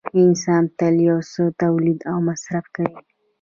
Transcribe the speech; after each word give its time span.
انسان 0.21 0.63
تل 0.77 0.95
یو 1.09 1.19
څه 1.31 1.43
تولید 1.61 1.99
او 2.11 2.17
مصرف 2.29 2.65
کوي 2.75 2.99